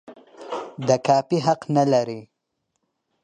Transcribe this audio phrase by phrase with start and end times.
[0.87, 2.21] د کاپي حق نه لري.